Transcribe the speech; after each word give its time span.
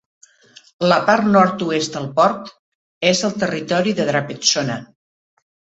La 0.91 0.97
part 1.09 1.27
nord-oest 1.35 1.99
del 1.99 2.09
port 2.17 2.51
és 3.13 3.25
al 3.31 3.39
territori 3.45 3.97
de 4.03 4.13
Drapetsona. 4.13 4.85